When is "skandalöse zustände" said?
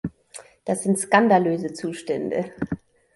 0.97-2.51